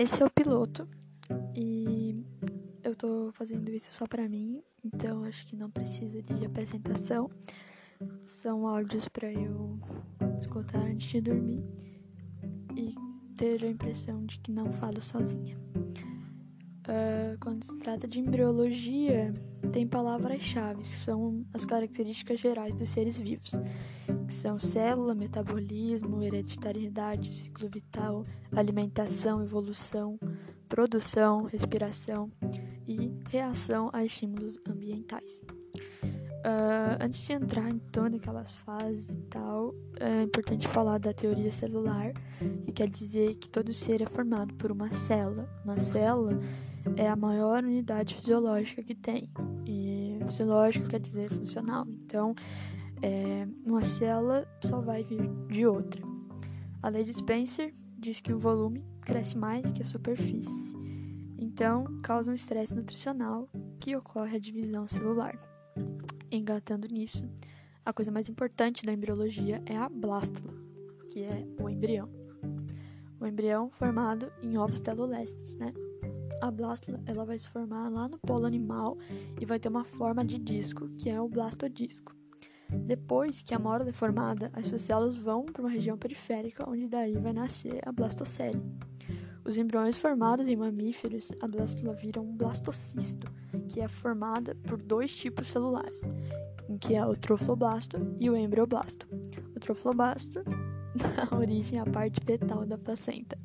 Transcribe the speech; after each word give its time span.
esse 0.00 0.22
é 0.22 0.24
o 0.24 0.30
piloto 0.30 0.88
e 1.54 2.24
eu 2.82 2.96
tô 2.96 3.30
fazendo 3.34 3.70
isso 3.70 3.92
só 3.92 4.06
pra 4.06 4.26
mim, 4.26 4.62
então 4.82 5.24
acho 5.24 5.46
que 5.46 5.54
não 5.54 5.70
precisa 5.70 6.22
de 6.22 6.46
apresentação. 6.46 7.30
São 8.24 8.66
áudios 8.66 9.08
para 9.08 9.30
eu 9.30 9.78
escutar 10.40 10.78
antes 10.78 11.06
de 11.06 11.20
dormir 11.20 11.62
e 12.74 12.94
ter 13.36 13.62
a 13.62 13.68
impressão 13.68 14.24
de 14.24 14.38
que 14.38 14.50
não 14.50 14.72
falo 14.72 15.02
sozinha. 15.02 15.58
Uh, 16.88 17.36
quando 17.38 17.62
se 17.62 17.76
trata 17.76 18.08
de 18.08 18.20
embriologia, 18.20 19.34
tem 19.70 19.86
palavras-chave, 19.86 20.80
que 20.80 20.96
são 20.96 21.44
as 21.52 21.66
características 21.66 22.40
gerais 22.40 22.74
dos 22.74 22.88
seres 22.88 23.18
vivos, 23.18 23.52
que 24.30 24.34
são 24.36 24.60
célula, 24.60 25.12
metabolismo, 25.12 26.22
hereditariedade, 26.22 27.34
ciclo 27.34 27.68
vital, 27.68 28.22
alimentação, 28.52 29.42
evolução, 29.42 30.20
produção, 30.68 31.42
respiração 31.42 32.30
e 32.86 33.12
reação 33.28 33.90
a 33.92 34.04
estímulos 34.04 34.56
ambientais. 34.64 35.42
Uh, 36.04 36.94
antes 37.00 37.22
de 37.22 37.32
entrar 37.32 37.68
em 37.70 37.78
todas 37.78 38.20
aquelas 38.20 38.54
fases 38.54 39.08
e 39.08 39.16
tal, 39.28 39.74
é 39.98 40.22
importante 40.22 40.68
falar 40.68 40.98
da 40.98 41.12
teoria 41.12 41.50
celular, 41.50 42.12
que 42.64 42.70
quer 42.70 42.88
dizer 42.88 43.34
que 43.34 43.50
todo 43.50 43.72
ser 43.72 44.00
é 44.00 44.06
formado 44.06 44.54
por 44.54 44.70
uma 44.70 44.90
célula. 44.90 45.50
Uma 45.64 45.76
célula 45.76 46.38
é 46.96 47.08
a 47.08 47.16
maior 47.16 47.64
unidade 47.64 48.14
fisiológica 48.14 48.80
que 48.80 48.94
tem. 48.94 49.28
E 49.66 50.20
fisiológica 50.30 50.88
quer 50.88 51.00
dizer 51.00 51.28
funcional. 51.30 51.84
Então, 51.88 52.32
é, 53.02 53.46
uma 53.64 53.82
célula 53.82 54.46
só 54.62 54.80
vai 54.80 55.02
vir 55.02 55.28
de 55.48 55.66
outra. 55.66 56.02
A 56.82 56.88
lei 56.88 57.04
de 57.04 57.12
Spencer 57.12 57.74
diz 57.98 58.20
que 58.20 58.32
o 58.32 58.38
volume 58.38 58.84
cresce 59.02 59.36
mais 59.36 59.72
que 59.72 59.82
a 59.82 59.84
superfície. 59.84 60.76
Então, 61.38 61.84
causa 62.02 62.30
um 62.30 62.34
estresse 62.34 62.74
nutricional 62.74 63.48
que 63.78 63.96
ocorre 63.96 64.36
a 64.36 64.40
divisão 64.40 64.86
celular. 64.86 65.38
Engatando 66.30 66.86
nisso, 66.86 67.28
a 67.84 67.92
coisa 67.92 68.10
mais 68.10 68.28
importante 68.28 68.84
da 68.84 68.92
embriologia 68.92 69.62
é 69.66 69.76
a 69.76 69.88
blástula, 69.88 70.54
que 71.10 71.22
é 71.22 71.46
o 71.58 71.68
embrião. 71.68 72.08
O 73.18 73.26
embrião 73.26 73.70
formado 73.70 74.30
em 74.42 74.56
ovos 74.56 74.80
telolestes, 74.80 75.56
né? 75.56 75.72
A 76.40 76.50
blástula 76.50 77.00
ela 77.04 77.24
vai 77.24 77.38
se 77.38 77.48
formar 77.48 77.88
lá 77.88 78.08
no 78.08 78.18
polo 78.18 78.46
animal 78.46 78.96
e 79.38 79.44
vai 79.44 79.58
ter 79.58 79.68
uma 79.68 79.84
forma 79.84 80.24
de 80.24 80.38
disco, 80.38 80.88
que 80.96 81.10
é 81.10 81.20
o 81.20 81.28
blastodisco. 81.28 82.19
Depois 82.72 83.42
que 83.42 83.54
a 83.54 83.58
mórula 83.58 83.90
é 83.90 83.92
formada, 83.92 84.50
as 84.52 84.66
suas 84.66 84.82
células 84.82 85.16
vão 85.16 85.44
para 85.44 85.62
uma 85.62 85.70
região 85.70 85.96
periférica, 85.96 86.68
onde 86.68 86.88
daí 86.88 87.16
vai 87.16 87.32
nascer 87.32 87.80
a 87.86 87.92
blastocele. 87.92 88.60
Os 89.44 89.56
embriões 89.56 89.96
formados 89.96 90.46
em 90.46 90.56
mamíferos, 90.56 91.32
a 91.40 91.48
blástula 91.48 91.94
vira 91.94 92.20
um 92.20 92.36
blastocisto, 92.36 93.26
que 93.68 93.80
é 93.80 93.88
formada 93.88 94.54
por 94.54 94.80
dois 94.80 95.14
tipos 95.14 95.48
celulares, 95.48 96.02
que 96.80 96.94
é 96.94 97.04
o 97.04 97.16
trofoblasto 97.16 97.96
e 98.18 98.28
o 98.28 98.36
embrioblasto. 98.36 99.08
O 99.56 99.58
trofoblasto 99.58 100.44
dá 100.94 101.36
origem 101.36 101.78
à 101.78 101.84
parte 101.84 102.20
fetal 102.24 102.66
da 102.66 102.76
placenta, 102.76 103.38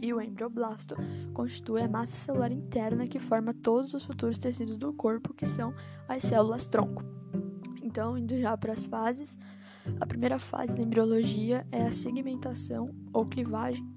e 0.00 0.12
o 0.12 0.20
embrioblasto 0.20 0.96
constitui 1.32 1.82
a 1.82 1.88
massa 1.88 2.12
celular 2.12 2.50
interna 2.50 3.06
que 3.06 3.18
forma 3.18 3.54
todos 3.54 3.94
os 3.94 4.04
futuros 4.04 4.38
tecidos 4.38 4.76
do 4.78 4.92
corpo, 4.92 5.34
que 5.34 5.46
são 5.46 5.74
as 6.08 6.24
células 6.24 6.66
tronco. 6.66 7.04
Então, 7.94 8.18
indo 8.18 8.36
já 8.40 8.56
para 8.56 8.72
as 8.72 8.84
fases, 8.84 9.38
a 10.00 10.04
primeira 10.04 10.36
fase 10.36 10.74
da 10.74 10.82
embriologia 10.82 11.64
é 11.70 11.84
a 11.84 11.92
segmentação 11.92 12.92
ou 13.12 13.24
clivagem, 13.24 13.88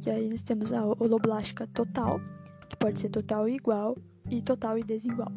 que 0.00 0.10
aí 0.10 0.28
nós 0.28 0.42
temos 0.42 0.72
a 0.72 0.84
holoblástica 0.84 1.64
total, 1.68 2.20
que 2.68 2.76
pode 2.76 2.98
ser 2.98 3.08
total 3.08 3.48
e 3.48 3.54
igual, 3.54 3.96
e 4.28 4.42
total 4.42 4.76
e 4.76 4.82
desigual. 4.82 5.30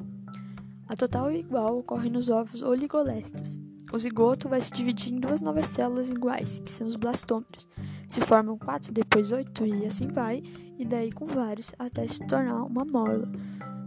A 0.87 0.95
total 0.95 1.31
e 1.31 1.41
igual 1.41 1.77
ocorre 1.77 2.09
nos 2.09 2.29
ovos 2.29 2.63
oligolestos. 2.63 3.59
O 3.93 3.99
zigoto 3.99 4.49
vai 4.49 4.59
se 4.59 4.71
dividir 4.71 5.13
em 5.13 5.19
duas 5.19 5.39
novas 5.39 5.67
células 5.67 6.09
iguais, 6.09 6.57
que 6.65 6.71
são 6.71 6.87
os 6.87 6.95
blastômeros. 6.95 7.67
Se 8.07 8.21
formam 8.21 8.57
quatro, 8.57 8.91
depois 8.91 9.31
oito 9.31 9.67
e 9.67 9.85
assim 9.85 10.07
vai, 10.07 10.41
e 10.79 10.83
daí 10.83 11.11
com 11.11 11.27
vários 11.27 11.71
até 11.77 12.07
se 12.07 12.25
tornar 12.25 12.63
uma 12.63 12.83
mórula. 12.83 13.29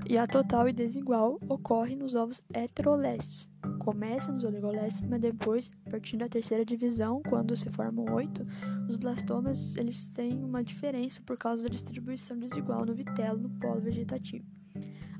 E 0.08 0.16
a 0.16 0.28
total 0.28 0.68
e 0.68 0.72
desigual 0.72 1.40
ocorre 1.48 1.96
nos 1.96 2.14
ovos 2.14 2.40
heterolestos. 2.54 3.50
Começa 3.82 4.30
nos 4.30 4.44
oligolestos, 4.44 5.00
mas 5.08 5.20
depois, 5.20 5.68
partindo 5.90 6.20
da 6.20 6.28
terceira 6.28 6.64
divisão, 6.64 7.20
quando 7.28 7.56
se 7.56 7.68
formam 7.68 8.04
oito, 8.14 8.46
os 8.88 8.94
blastomas 8.94 9.74
eles 9.76 10.06
têm 10.06 10.44
uma 10.44 10.62
diferença 10.62 11.20
por 11.26 11.36
causa 11.36 11.64
da 11.64 11.68
distribuição 11.68 12.38
desigual 12.38 12.86
no 12.86 12.94
vitelo 12.94 13.40
no 13.40 13.50
polo 13.50 13.80
vegetativo. 13.80 14.46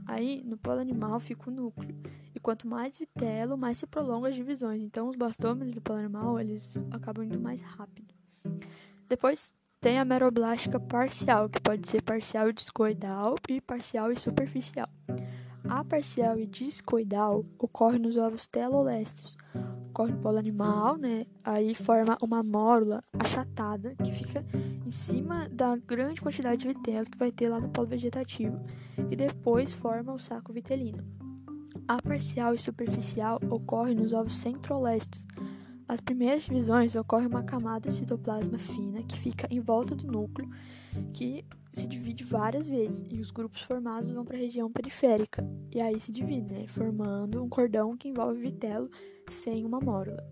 Aí, 0.06 0.44
no 0.44 0.56
polo 0.56 0.78
animal 0.78 1.18
fica 1.18 1.50
o 1.50 1.52
núcleo. 1.52 1.92
E 2.32 2.38
quanto 2.38 2.68
mais 2.68 2.96
vitelo, 2.96 3.58
mais 3.58 3.78
se 3.78 3.86
prolongam 3.88 4.26
as 4.26 4.36
divisões. 4.36 4.80
Então, 4.80 5.08
os 5.08 5.16
blastômeros 5.16 5.74
do 5.74 5.80
polo 5.80 5.98
animal, 5.98 6.38
eles 6.38 6.72
acabam 6.92 7.24
indo 7.24 7.40
mais 7.40 7.60
rápido. 7.62 8.14
Depois, 9.08 9.52
tem 9.80 9.98
a 9.98 10.04
meroblástica 10.04 10.78
parcial, 10.78 11.48
que 11.48 11.60
pode 11.60 11.88
ser 11.88 12.00
parcial 12.00 12.48
e 12.48 12.52
discoidal 12.52 13.34
e 13.48 13.60
parcial 13.60 14.12
e 14.12 14.16
superficial. 14.16 14.88
A 15.68 15.84
parcial 15.84 16.38
e 16.38 16.46
discoidal 16.46 17.44
ocorre 17.58 17.98
nos 17.98 18.16
ovos 18.16 18.46
telolestos. 18.46 19.36
Ocorre 19.90 20.12
no 20.12 20.18
polo 20.18 20.38
animal, 20.38 20.96
né? 20.96 21.26
Aí 21.44 21.74
forma 21.74 22.16
uma 22.22 22.42
mórula 22.42 23.02
achatada 23.18 23.94
que 24.02 24.10
fica 24.10 24.44
em 24.86 24.90
cima 24.90 25.48
da 25.48 25.76
grande 25.76 26.20
quantidade 26.20 26.62
de 26.62 26.68
vitelo 26.68 27.06
que 27.06 27.18
vai 27.18 27.30
ter 27.30 27.48
lá 27.48 27.60
no 27.60 27.68
polo 27.68 27.86
vegetativo 27.86 28.58
e 29.10 29.16
depois 29.16 29.72
forma 29.72 30.12
o 30.12 30.18
saco 30.18 30.52
vitelino. 30.52 31.04
A 31.86 32.00
parcial 32.00 32.54
e 32.54 32.58
superficial 32.58 33.38
ocorre 33.50 33.94
nos 33.94 34.12
ovos 34.12 34.36
centrolestos. 34.36 35.26
As 35.86 36.00
primeiras 36.00 36.44
divisões 36.44 36.94
ocorre 36.94 37.26
uma 37.26 37.42
camada 37.42 37.88
de 37.88 37.94
citoplasma 37.94 38.56
fina 38.56 39.02
que 39.02 39.18
fica 39.18 39.46
em 39.50 39.60
volta 39.60 39.94
do 39.94 40.06
núcleo, 40.06 40.48
que 41.12 41.44
se 41.72 41.86
divide 41.86 42.22
várias 42.22 42.66
vezes 42.66 43.04
e 43.10 43.18
os 43.18 43.30
grupos 43.30 43.62
formados 43.62 44.12
vão 44.12 44.24
para 44.24 44.36
a 44.36 44.40
região 44.40 44.70
periférica 44.70 45.42
e 45.70 45.80
aí 45.80 45.98
se 45.98 46.12
divide, 46.12 46.52
né, 46.52 46.66
formando 46.68 47.42
um 47.42 47.48
cordão 47.48 47.96
que 47.96 48.08
envolve 48.08 48.40
vitelo 48.40 48.90
sem 49.28 49.64
uma 49.64 49.80
mórula. 49.80 50.22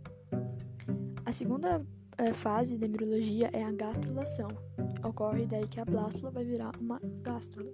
A 1.25 1.33
segunda 1.33 1.84
é, 2.19 2.33
fase 2.34 2.77
da 2.77 2.87
embriologia 2.87 3.49
é 3.53 3.65
a 3.65 3.73
gastrulação. 3.73 4.49
Ocorre 5.06 5.47
daí 5.47 5.67
que 5.67 5.81
a 5.81 5.84
blástula 5.84 6.31
vai 6.31 6.45
virar 6.45 6.73
uma 6.78 7.01
gástrula. 7.23 7.72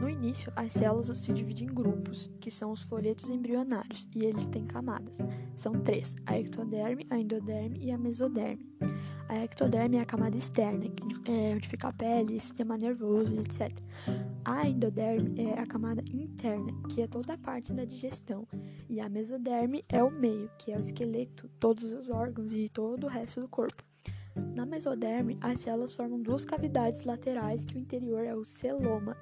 No 0.00 0.08
início, 0.08 0.52
as 0.56 0.72
células 0.72 1.16
se 1.18 1.32
dividem 1.32 1.68
em 1.68 1.74
grupos, 1.74 2.30
que 2.40 2.50
são 2.50 2.72
os 2.72 2.82
folhetos 2.82 3.30
embrionários, 3.30 4.08
e 4.14 4.24
eles 4.24 4.46
têm 4.46 4.66
camadas. 4.66 5.18
São 5.54 5.72
três: 5.80 6.14
a 6.26 6.38
ectoderme, 6.38 7.06
a 7.10 7.18
endoderme 7.18 7.78
e 7.78 7.90
a 7.90 7.98
mesoderme. 7.98 8.66
A 9.28 9.44
ectoderme 9.44 9.96
é 9.96 10.00
a 10.00 10.06
camada 10.06 10.36
externa, 10.36 10.84
é 11.24 11.54
onde 11.54 11.68
fica 11.68 11.88
a 11.88 11.92
pele, 11.92 12.40
sistema 12.40 12.76
nervoso, 12.76 13.34
etc. 13.40 13.72
A 14.44 14.68
endoderme 14.68 15.34
é 15.40 15.58
a 15.58 15.66
camada 15.66 16.02
interna, 16.12 16.72
que 16.88 17.00
é 17.00 17.06
toda 17.06 17.34
a 17.34 17.38
parte 17.38 17.72
da 17.72 17.84
digestão. 17.84 18.46
E 18.88 19.00
a 19.00 19.08
mesoderme 19.08 19.84
é 19.88 20.02
o 20.02 20.10
meio, 20.10 20.50
que 20.58 20.72
é 20.72 20.76
o 20.76 20.80
esqueleto, 20.80 21.48
todos 21.58 21.84
os 21.92 22.10
órgãos 22.10 22.52
e 22.52 22.68
todo 22.68 23.04
o 23.04 23.08
resto 23.08 23.40
do 23.40 23.48
corpo. 23.48 23.82
Na 24.54 24.66
mesoderme, 24.66 25.38
as 25.40 25.60
células 25.60 25.94
formam 25.94 26.20
duas 26.20 26.44
cavidades 26.44 27.02
laterais, 27.02 27.64
que 27.64 27.76
o 27.76 27.78
interior 27.78 28.24
é 28.24 28.34
o 28.34 28.44
celoma, 28.44 29.16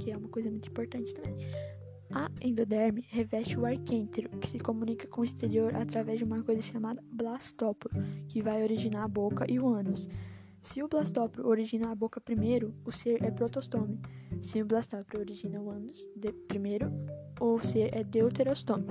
que 0.00 0.10
é 0.10 0.16
uma 0.16 0.28
coisa 0.28 0.50
muito 0.50 0.68
importante 0.68 1.14
também. 1.14 1.36
A 2.12 2.30
endoderme 2.40 3.04
reveste 3.08 3.58
o 3.58 3.66
arquêntero, 3.66 4.30
que 4.38 4.48
se 4.48 4.58
comunica 4.58 5.08
com 5.08 5.20
o 5.20 5.24
exterior 5.24 5.74
através 5.74 6.18
de 6.18 6.24
uma 6.24 6.42
coisa 6.42 6.62
chamada 6.62 7.02
blastóporo, 7.10 7.94
que 8.28 8.42
vai 8.42 8.62
originar 8.62 9.04
a 9.04 9.08
boca 9.08 9.44
e 9.48 9.58
o 9.58 9.68
ânus. 9.68 10.08
Se 10.62 10.82
o 10.82 10.88
blastóporo 10.88 11.48
origina 11.48 11.90
a 11.90 11.94
boca 11.94 12.20
primeiro, 12.20 12.74
o 12.84 12.92
ser 12.92 13.22
é 13.22 13.30
protostome. 13.30 14.00
Se 14.40 14.60
o 14.60 14.66
blastóporo 14.66 15.20
origina 15.20 15.60
o 15.60 15.70
ânus 15.70 16.08
primeiro, 16.48 16.92
o 17.40 17.60
ser 17.60 17.94
é 17.94 18.02
deuterostome. 18.02 18.86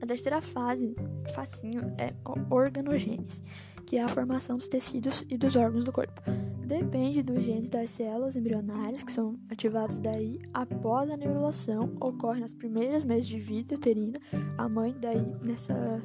A 0.00 0.06
terceira 0.06 0.40
fase, 0.40 0.94
facinho, 1.34 1.80
é 1.98 2.14
organogênese, 2.50 3.42
que 3.84 3.96
é 3.96 4.02
a 4.02 4.08
formação 4.08 4.56
dos 4.56 4.68
tecidos 4.68 5.24
e 5.28 5.36
dos 5.36 5.56
órgãos 5.56 5.84
do 5.84 5.92
corpo 5.92 6.22
depende 6.68 7.22
dos 7.22 7.42
genes 7.42 7.70
das 7.70 7.90
células 7.90 8.36
embrionárias, 8.36 9.02
que 9.02 9.12
são 9.12 9.38
ativados 9.50 9.98
daí 10.00 10.38
após 10.52 11.10
a 11.10 11.16
neurulação, 11.16 11.96
ocorre 11.98 12.40
nas 12.40 12.52
primeiras 12.52 13.04
meses 13.04 13.26
de 13.26 13.40
vida 13.40 13.74
uterina. 13.74 14.20
A 14.58 14.68
mãe 14.68 14.94
daí, 15.00 15.24
nessa, 15.42 16.02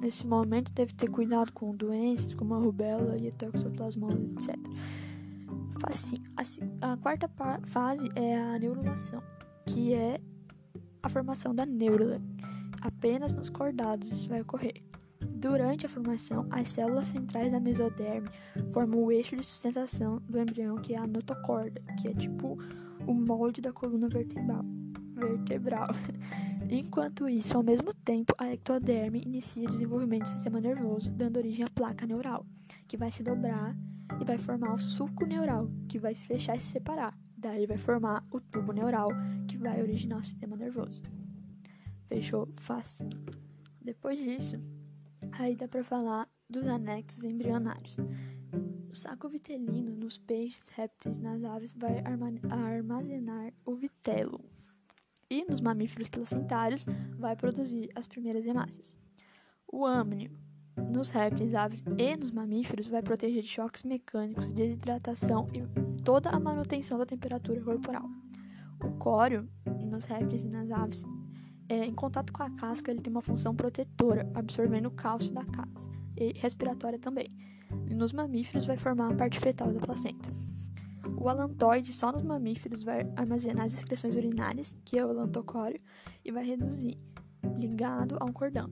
nesse 0.00 0.26
momento, 0.26 0.72
deve 0.72 0.94
ter 0.94 1.10
cuidado 1.10 1.52
com 1.52 1.76
doenças 1.76 2.34
como 2.34 2.54
a 2.54 2.58
rubéola 2.58 3.18
e 3.18 3.30
toxoplasmose, 3.32 4.24
etc. 4.32 4.56
Facinho. 5.78 6.24
A, 6.80 6.92
a 6.92 6.96
quarta 6.96 7.30
fase 7.64 8.08
é 8.16 8.36
a 8.36 8.58
neurulação, 8.58 9.22
que 9.66 9.92
é 9.92 10.18
a 11.02 11.08
formação 11.10 11.54
da 11.54 11.66
neurula. 11.66 12.20
Apenas 12.80 13.32
nos 13.32 13.50
cordados 13.50 14.10
isso 14.10 14.28
vai 14.28 14.40
ocorrer. 14.40 14.87
Durante 15.20 15.86
a 15.86 15.88
formação, 15.88 16.46
as 16.50 16.68
células 16.68 17.08
centrais 17.08 17.52
da 17.52 17.60
mesoderme 17.60 18.28
formam 18.72 19.02
o 19.02 19.12
eixo 19.12 19.36
de 19.36 19.44
sustentação 19.44 20.20
do 20.28 20.38
embrião, 20.38 20.76
que 20.76 20.94
é 20.94 20.98
a 20.98 21.06
notocorda, 21.06 21.80
que 22.00 22.08
é 22.08 22.14
tipo 22.14 22.58
o 23.06 23.14
molde 23.14 23.60
da 23.60 23.72
coluna 23.72 24.08
vertebral. 24.08 24.64
vertebral. 25.14 25.88
Enquanto 26.70 27.28
isso, 27.28 27.56
ao 27.56 27.62
mesmo 27.62 27.94
tempo, 27.94 28.34
a 28.36 28.52
ectoderme 28.52 29.22
inicia 29.24 29.64
o 29.64 29.70
desenvolvimento 29.70 30.24
do 30.24 30.28
sistema 30.28 30.60
nervoso, 30.60 31.10
dando 31.10 31.38
origem 31.38 31.64
à 31.64 31.70
placa 31.70 32.06
neural, 32.06 32.44
que 32.86 32.96
vai 32.96 33.10
se 33.10 33.22
dobrar 33.22 33.74
e 34.20 34.24
vai 34.24 34.38
formar 34.38 34.74
o 34.74 34.78
sulco 34.78 35.24
neural, 35.24 35.70
que 35.88 35.98
vai 35.98 36.14
se 36.14 36.26
fechar 36.26 36.56
e 36.56 36.60
se 36.60 36.66
separar. 36.66 37.16
Daí 37.36 37.66
vai 37.66 37.78
formar 37.78 38.26
o 38.30 38.40
tubo 38.40 38.72
neural, 38.72 39.08
que 39.46 39.56
vai 39.56 39.80
originar 39.80 40.18
o 40.18 40.24
sistema 40.24 40.56
nervoso. 40.56 41.00
Fechou? 42.06 42.48
Fácil. 42.56 43.08
Depois 43.80 44.18
disso, 44.18 44.60
aí 45.32 45.56
dá 45.56 45.68
para 45.68 45.84
falar 45.84 46.28
dos 46.48 46.66
anexos 46.66 47.24
embrionários. 47.24 47.96
O 48.90 48.94
saco 48.94 49.28
vitelino 49.28 49.94
nos 49.94 50.18
peixes, 50.18 50.68
répteis, 50.68 51.18
nas 51.18 51.44
aves 51.44 51.72
vai 51.72 52.02
armazenar 52.50 53.52
o 53.64 53.74
vitelo. 53.74 54.40
E 55.30 55.44
nos 55.44 55.60
mamíferos 55.60 56.08
placentários 56.08 56.86
vai 57.18 57.36
produzir 57.36 57.90
as 57.94 58.06
primeiras 58.06 58.46
hemácias. 58.46 58.96
O 59.70 59.84
âmnio 59.84 60.30
nos 60.90 61.10
répteis, 61.10 61.54
aves 61.54 61.84
e 61.98 62.16
nos 62.16 62.30
mamíferos 62.30 62.88
vai 62.88 63.02
proteger 63.02 63.42
de 63.42 63.48
choques 63.48 63.82
mecânicos, 63.82 64.52
desidratação 64.52 65.46
e 65.52 66.02
toda 66.02 66.30
a 66.30 66.40
manutenção 66.40 66.98
da 66.98 67.04
temperatura 67.04 67.60
corporal. 67.60 68.08
O 68.82 68.92
córeo, 68.92 69.48
nos 69.90 70.04
répteis 70.04 70.44
e 70.44 70.48
nas 70.48 70.70
aves, 70.70 71.04
é, 71.68 71.84
em 71.84 71.94
contato 71.94 72.32
com 72.32 72.42
a 72.42 72.50
casca, 72.50 72.90
ele 72.90 73.00
tem 73.00 73.10
uma 73.10 73.22
função 73.22 73.54
protetora, 73.54 74.30
absorvendo 74.34 74.86
o 74.86 74.90
cálcio 74.90 75.32
da 75.32 75.44
casca, 75.44 75.92
e 76.16 76.32
respiratória 76.38 76.98
também. 76.98 77.30
E 77.86 77.94
nos 77.94 78.12
mamíferos 78.12 78.64
vai 78.64 78.76
formar 78.76 79.12
a 79.12 79.14
parte 79.14 79.38
fetal 79.38 79.72
da 79.72 79.80
placenta. 79.80 80.28
O 81.16 81.28
alantoide, 81.28 81.92
só 81.92 82.10
nos 82.12 82.22
mamíferos, 82.22 82.82
vai 82.82 83.00
armazenar 83.16 83.66
as 83.66 83.74
excreções 83.74 84.16
urinárias, 84.16 84.76
que 84.84 84.98
é 84.98 85.04
o 85.04 85.10
alantocóreo, 85.10 85.80
e 86.24 86.30
vai 86.30 86.44
reduzir, 86.44 86.98
ligado 87.58 88.16
a 88.20 88.24
um 88.24 88.32
cordão. 88.32 88.70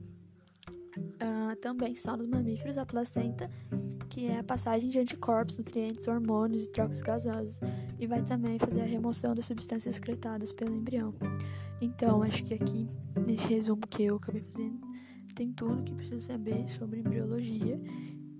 Uh, 0.97 1.55
também 1.57 1.95
só 1.95 2.15
nos 2.15 2.27
mamíferos 2.27 2.77
a 2.77 2.85
placenta, 2.85 3.49
que 4.09 4.27
é 4.27 4.39
a 4.39 4.43
passagem 4.43 4.89
de 4.89 4.99
anticorpos, 4.99 5.57
nutrientes, 5.57 6.07
hormônios 6.07 6.65
e 6.65 6.69
trocas 6.69 7.01
gasosas, 7.01 7.59
e 7.99 8.07
vai 8.07 8.21
também 8.23 8.59
fazer 8.59 8.81
a 8.81 8.85
remoção 8.85 9.33
das 9.33 9.45
substâncias 9.45 9.95
excretadas 9.95 10.51
pelo 10.51 10.75
embrião. 10.75 11.13
Então, 11.81 12.23
acho 12.23 12.43
que 12.43 12.53
aqui, 12.53 12.89
nesse 13.25 13.47
resumo 13.47 13.81
que 13.87 14.03
eu 14.03 14.17
acabei 14.17 14.41
fazendo, 14.41 14.79
tem 15.35 15.51
tudo 15.51 15.83
que 15.83 15.93
precisa 15.93 16.21
saber 16.21 16.67
sobre 16.69 16.99
embriologia, 16.99 17.79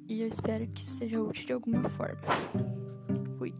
e 0.07 0.21
eu 0.21 0.27
espero 0.27 0.68
que 0.68 0.86
seja 0.86 1.21
útil 1.21 1.45
de 1.45 1.54
alguma 1.54 1.89
forma. 1.89 2.19
Fui. 3.38 3.54